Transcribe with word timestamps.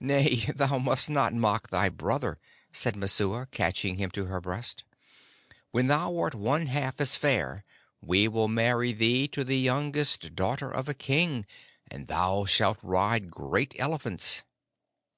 "Nay, 0.00 0.46
thou 0.56 0.78
must 0.78 1.10
not 1.10 1.34
mock 1.34 1.68
thy 1.68 1.90
brother," 1.90 2.38
said 2.72 2.96
Messua, 2.96 3.46
catching 3.50 3.98
him 3.98 4.10
to 4.12 4.24
her 4.24 4.40
breast. 4.40 4.84
"When 5.70 5.86
thou 5.86 6.16
art 6.16 6.34
one 6.34 6.64
half 6.64 6.98
as 6.98 7.16
fair 7.16 7.62
we 8.00 8.26
will 8.26 8.48
marry 8.48 8.94
thee 8.94 9.28
to 9.28 9.44
the 9.44 9.58
youngest 9.58 10.34
daughter 10.34 10.70
of 10.70 10.88
a 10.88 10.94
king, 10.94 11.44
and 11.90 12.06
thou 12.08 12.46
shalt 12.46 12.82
ride 12.82 13.30
great 13.30 13.74
elephants." 13.78 14.44